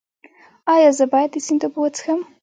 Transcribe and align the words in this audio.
ایا 0.73 0.89
زه 0.97 1.05
باید 1.11 1.29
د 1.33 1.37
سیند 1.45 1.61
اوبه 1.65 1.79
وڅښم؟ 1.81 2.19